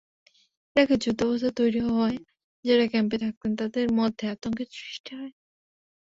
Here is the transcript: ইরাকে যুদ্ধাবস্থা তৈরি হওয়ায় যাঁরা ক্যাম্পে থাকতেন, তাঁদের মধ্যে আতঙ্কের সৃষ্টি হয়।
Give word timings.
ইরাকে 0.75 0.95
যুদ্ধাবস্থা 1.03 1.49
তৈরি 1.57 1.79
হওয়ায় 1.87 2.19
যাঁরা 2.65 2.85
ক্যাম্পে 2.87 3.17
থাকতেন, 3.17 3.51
তাঁদের 3.55 3.87
মধ্যে 3.99 4.25
আতঙ্কের 4.33 4.69
সৃষ্টি 4.77 5.11
হয়। 5.15 5.33